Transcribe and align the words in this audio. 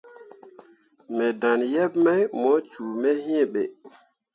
Me 1.15 1.25
dan 1.41 1.59
yeb 1.73 1.91
mai 2.03 2.21
mu 2.41 2.51
cume 2.71 3.11
iŋ 3.37 3.43
be. 3.51 3.63